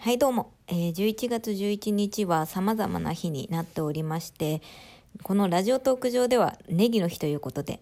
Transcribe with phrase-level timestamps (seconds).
[0.00, 4.62] はいどうも、えー、11月11日は様々な日になっておりまして
[5.24, 7.80] このラジオトーク上ではネギの日ということで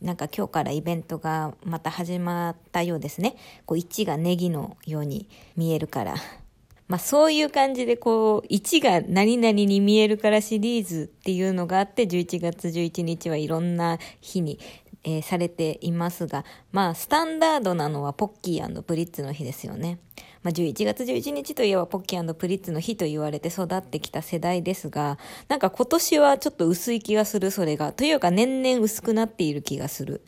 [0.00, 3.36] なんか今日からイベントがまた始まったようですね。
[3.66, 6.14] こう1がネギのように見えるから。
[6.86, 14.60] まあそういう感じでこう1が何々に見えるからシリーズっていうのがあって11月11日はいろんな日に
[15.04, 19.98] えー、されていますが、まあ、スタンダードなのはポッキープリッツの日ですよね。
[20.42, 27.92] まあ、11月11日といえばポッキープリッツの日と言われて育ってきた世代ですが、なんか今年はちょっと薄い気がする、それが。
[27.92, 30.22] というか年々薄くなっている気がする。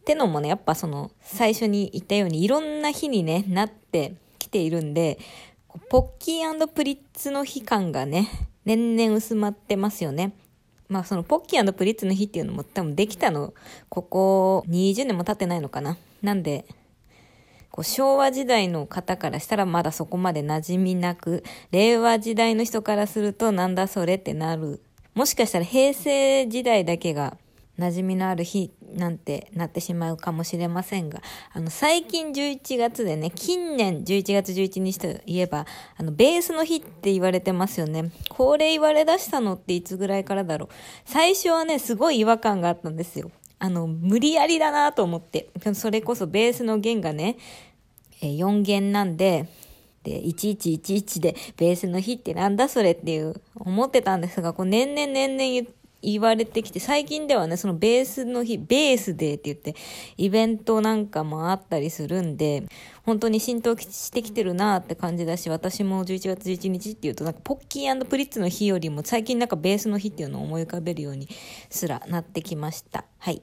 [0.00, 5.18] ってのもね、やっぱその、最初に言ったようにいろんな日にね、なってきているんで、
[5.88, 8.28] ポッキープリッツの日感がね、
[8.64, 10.32] 年々薄まってますよね。
[10.88, 13.54] まあそのポッキープリッツの日っていうのも多分できたの、
[13.88, 15.96] ここ20年も経ってないのかな。
[16.22, 16.66] なんで、
[17.70, 24.80] こう昭和時代の方からしたらまだそこまで馴染みなく、令和時代の人からするとなんだそれってなる。
[25.14, 27.36] もしかしたら平成時代だけが
[27.78, 31.20] 馴染みのある日なんてなってしまうかもしれませんが、
[31.52, 38.10] あの、最近11月でね、近年11月11日といえば、あの、ベースの日って言われてますよね。
[38.28, 40.68] これ言われ出したのっていつぐらいからだろう。
[41.04, 43.30] 最初はね、すごい違和感があったんですよ。
[43.58, 45.50] あの、無理やりだなと思って。
[45.74, 47.36] それこそベースの弦がね、
[48.20, 49.46] 4弦なんで、
[50.04, 55.68] で、1111でベースの日ってなんだそれっていう思ってたんですが、こう年々年々
[56.04, 59.74] 言、われてきて、最近ではね、そのベースの日、ベースデーって言って、
[60.16, 62.66] イベントなんかもあったりするんで、
[63.04, 71.28] 本当に浸透してきてるなって感じだし、私も11月11日っていうと、なんかポッキープリッツの日よりも最近なんかベースの日っていうのを思い浮かべるように
[71.70, 73.04] すらなってきました。
[73.18, 73.42] はい。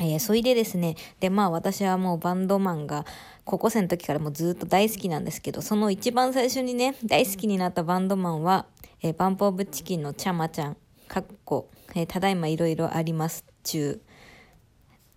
[0.00, 3.04] えー、それでですね、で、まあ私はもうバンドマンが、
[3.44, 8.66] 高校生の時からもうずっと大好きなんですけど、その一番最初にね、大好きになったバンドマンは、
[9.02, 10.76] えー、バンプオブチキンのちゃまちゃん、
[11.08, 14.00] かっこ、えー、ただいまいろいろあります中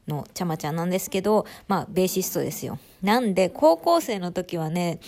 [0.08, 2.80] のちゃまちゃんなんですけど、まあ、ベーシストですよ。
[3.02, 5.00] なんで、高校生の時はね、やっ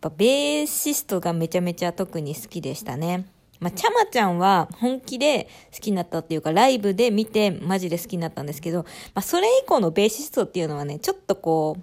[0.00, 3.26] ぱベーシストがめちゃめちゃ特に好きでしたね。
[3.58, 11.82] まあ、ちゃまちゃんは本気で好きになったっていうか、ライブで見てマジで好きになったんですけど、まあ、それ以降のベーシストっていうのはね、ちょっとこう、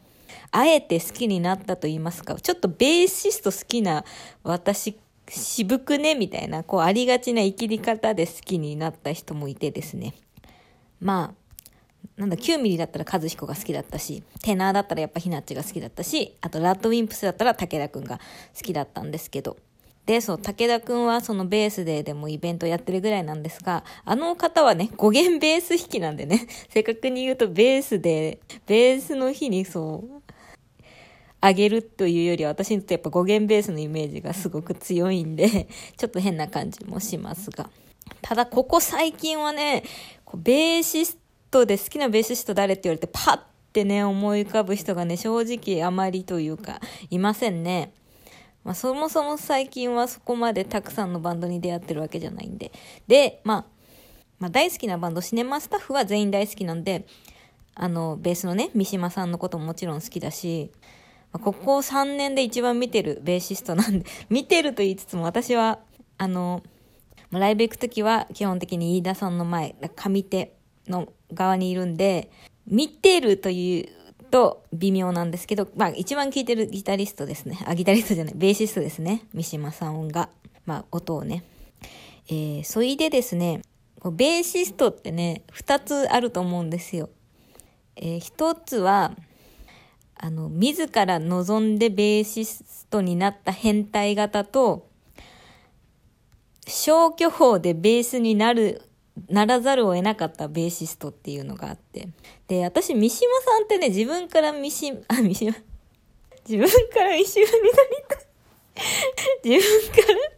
[0.51, 4.05] あえて好きになったと言いますか、ちょっとベーシスト好きな
[4.43, 4.97] 私
[5.29, 10.13] 渋くねみたいな、こうありがちな生きり方で好きになった人もいてですね。
[10.99, 11.45] まあ、
[12.17, 18.19] なんだ、9ミリだったら和彦が好きだったし、テナーだったらやっぱひなっちが好きだったし、あとラッドウィンプスだったら武田くんが
[18.55, 19.57] 好きだったんですけど。
[20.05, 30.21] で、そう、武田くんはそのベースデーでもイベントやってるぐらいなんですが、あの方はね、5弦ベース弾きなんでね、 正確に言うとベースで、ベースの日にそう、
[31.47, 35.67] 上げるというよりは私にとってやっぱ語源ベースのイメージがすごく強いんで、
[35.97, 37.69] ちょっと変な感じもしますが。
[38.21, 39.83] ただここ最近はね、
[40.35, 41.17] ベーシス
[41.51, 43.39] トで好きなベーシスト誰って言われてパッ
[43.73, 47.93] てね思い浮かぶ人がね、正直あまりというかいませんね。
[48.63, 52.71] まあ、そもそも最近はそこまでたくさんのバンドに出会ってるわけじゃないんで。
[53.07, 53.65] で、まあ、
[54.39, 57.05] まあ、大好きなバンド、シネマスタッフは全員大好きなんで、
[57.75, 60.71] あの、ベースのね、三島さんのことももちろん好きだし、
[61.39, 65.79] ここ3年で一番見てるベーシストなんで、 見てると言いつつも私は、
[66.17, 66.63] あの、
[67.31, 70.53] ライブ行くときは基本的に飯田さんの前、上手
[70.87, 72.29] の側にいるんで、
[72.67, 77.59] 見てるというと微妙なんですけど、まあ一番聴いてるギタリストですね。
[77.65, 79.23] あ、ギタリストじゃない、ベーシストですね。
[79.33, 80.29] 三島さんが、
[80.65, 81.43] まあ音をね。
[82.27, 83.61] えー、そいでですね、
[84.03, 87.09] ベーシストってね、二つあると思うんですよ。
[87.95, 89.15] えー、一つは、
[90.17, 94.87] あの、自ら望んでベーシストになった変態型と、
[96.67, 98.81] 消去法でベースになる、
[99.29, 102.09] ならざるを得なかったベーシストっていうのがあって。
[102.47, 105.53] で、私、三島さんってね、自分から三島、あ、三島、
[106.47, 107.63] 自分から三島になり
[108.07, 108.25] たい。
[109.43, 110.35] 自分から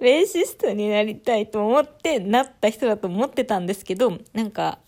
[0.00, 4.78] ベーシストになりたいと思ってなった人だと思ってたんですけど、なんか、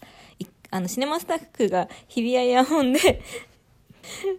[0.70, 3.22] あの、シネマスタッフが日比谷野音で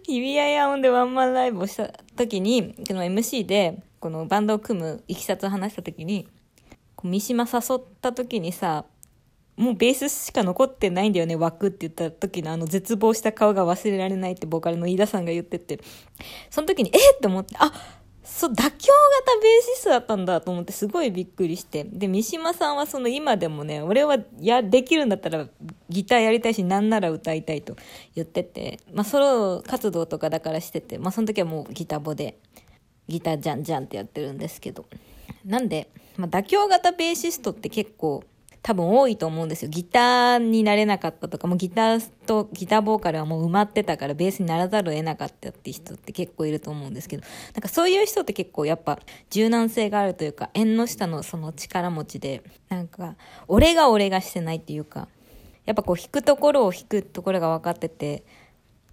[0.06, 6.28] 日比谷野音でワンマンライブをした時に、この MC で、このバンドを組むいきさつを話した時に、
[7.02, 8.84] 三島誘った時にさ、
[9.56, 15.80] もうベースしか残ってないんだよね、枠って言った時のあの絶望した顔が忘れられないってボーカルの飯田さんが言ってて、
[16.48, 17.72] その時に、えって思って、あ
[18.32, 21.84] そう、妥協型ベーシストだったんだと思ってすごいびっくりして。
[21.84, 25.46] で、三島さんはその今でもね、俺はや、できるんだったら
[25.88, 27.76] ギターやりたいし、なんなら歌いたいと
[28.14, 32.38] 言ってて、まあソロ活動とかだからしてて、まあその時はもうギターボで。
[33.08, 34.86] ギターじゃんじゃんってやってるんですけど。
[35.44, 38.22] なんで、まあ、妥協型ベーシストって結構
[38.62, 39.70] 多分多いと思うんですよ。
[39.70, 47.22] ギターになれなかったとか、もうギターとギターボーカルはもう埋まってたからベースにならざるを得なかったって人って結構いると思うんですけど、
[47.54, 48.98] なんかそういう人って結構やっぱ
[49.30, 53.16] 柔軟性があるというか、縁の下のその力持ちで、なんか、
[53.48, 55.08] 俺が俺がしてないっていうか、
[55.64, 58.24] やっぱこう弾くところを弾くところが分かってて、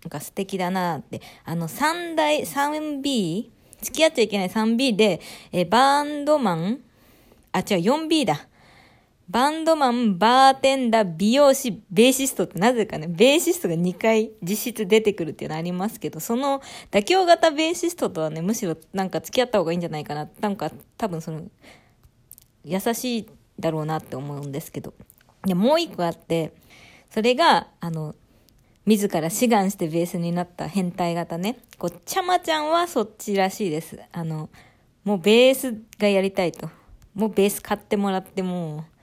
[0.04, 3.50] なんか素敵だなって、あの3大、3B?
[3.82, 5.20] 付き合っちゃいけない 3B で、
[5.52, 6.80] えバンドマン？
[7.52, 8.47] あ、違う、4B だ。
[9.30, 20.30] バンドマン、バーテンダー、美容師、ベーシストってなぜかね、ベーシストが2回実質出てくるっていうのありますけど、その妥協型ベーシストとはね、むしろなんか付き合った方がいいんじゃないかな。
[20.40, 21.44] なんか多分その、
[22.64, 23.30] 優しい
[23.60, 24.94] だろうなって思うんですけど。
[25.44, 26.54] で、もう一個あって、
[27.10, 28.16] それが、あの、
[28.86, 31.58] 自ら志願してベースになった変態型ね。
[31.78, 34.00] こう、ちゃまちゃんはそっちらしいです。
[34.14, 34.50] あの、
[35.04, 36.70] もうベースがやりたいと。
[37.14, 38.97] もうベース買ってもらってもう、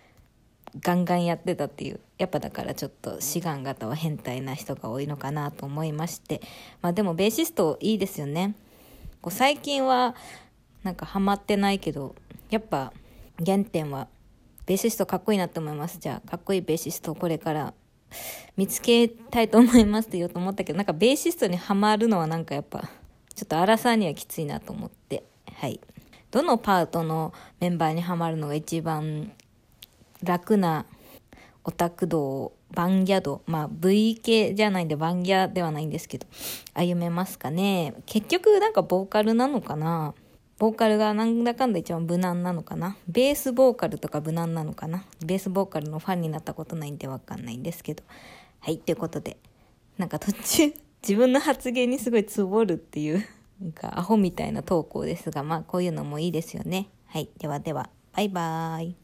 [0.80, 6.40] ガンガンやってたっていうやっぱだからちょっと志願型は変態な人が多いのかなと思いまして
[6.82, 8.54] まあでもベーシストいいですよね。
[9.20, 10.14] こう最近は
[10.82, 12.14] なんかハマってないけど
[12.50, 12.92] やっぱ
[13.44, 14.08] 原点は
[14.66, 15.98] ベーシストかっこいいなと思います。
[15.98, 17.74] じゃあかっこいいベーシストをこれから
[18.56, 22.90] 見つけたいと思いますって言おうと思ったけどなんかベーシストにはまるのはなんかやっぱ
[23.34, 25.24] ちょっと荒さにはきついなと思って。
[25.54, 25.80] はい。
[26.30, 29.32] どのパートのメンバーにはまるのが一番
[30.22, 30.86] 楽な
[31.64, 36.26] オタク道バンギャドまあ V 系じゃないんでバンギャではないんですけど
[36.74, 37.94] 歩めますかね。
[38.06, 40.14] 結局なんかボーカルなのかな。
[40.58, 42.96] ボーカルがなんだかんだ一番無難なのかな。
[43.08, 45.04] ベースボーカルとか無難なのかな。
[45.24, 48.02] ベースボーカルのファンになったことないんでわかんないんですけど。
[48.60, 49.36] はいということで
[49.98, 50.72] なんか途中
[51.02, 53.24] 自分の発言にすごいつぼるっていう
[53.60, 56.88] なんかアホみたいな投稿ですがまあこういうのもいいですよね。
[57.06, 59.03] はいではではバイバーイ。